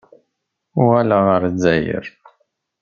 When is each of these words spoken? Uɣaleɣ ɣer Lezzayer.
Uɣaleɣ 0.79 1.21
ɣer 1.29 1.41
Lezzayer. 1.51 2.05